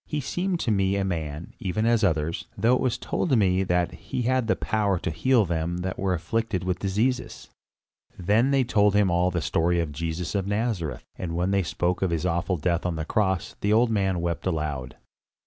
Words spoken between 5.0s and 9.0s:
heal them that were afflicted with diseases." Then they told